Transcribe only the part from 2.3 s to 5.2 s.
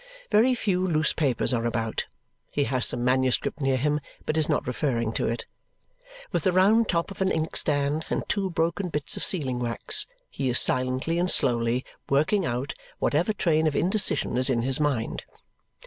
He has some manuscript near him, but is not referring